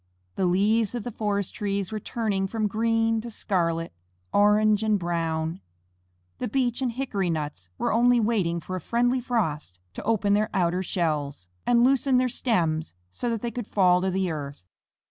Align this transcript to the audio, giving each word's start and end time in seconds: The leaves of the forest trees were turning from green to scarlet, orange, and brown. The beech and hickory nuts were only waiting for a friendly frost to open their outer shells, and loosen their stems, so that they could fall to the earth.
The 0.33 0.47
leaves 0.47 0.95
of 0.95 1.03
the 1.03 1.11
forest 1.11 1.53
trees 1.53 1.91
were 1.91 1.99
turning 1.99 2.47
from 2.47 2.65
green 2.65 3.21
to 3.21 3.29
scarlet, 3.29 3.93
orange, 4.33 4.81
and 4.81 4.97
brown. 4.97 5.61
The 6.39 6.47
beech 6.47 6.81
and 6.81 6.93
hickory 6.93 7.29
nuts 7.29 7.69
were 7.77 7.93
only 7.93 8.19
waiting 8.19 8.59
for 8.61 8.75
a 8.75 8.81
friendly 8.81 9.21
frost 9.21 9.79
to 9.93 10.01
open 10.03 10.33
their 10.33 10.49
outer 10.55 10.81
shells, 10.81 11.49
and 11.67 11.83
loosen 11.85 12.17
their 12.17 12.29
stems, 12.29 12.95
so 13.11 13.29
that 13.29 13.43
they 13.43 13.51
could 13.51 13.67
fall 13.67 14.01
to 14.01 14.09
the 14.09 14.31
earth. 14.31 14.63